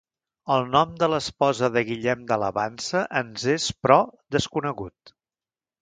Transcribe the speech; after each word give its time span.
El 0.53 0.63
nom 0.75 0.95
de 1.03 1.09
l'esposa 1.13 1.69
de 1.75 1.83
Guillem 1.91 2.25
de 2.33 2.39
Lavansa 2.45 3.05
ens 3.23 3.49
és, 3.57 3.71
però, 3.85 4.03
desconegut. 4.39 5.19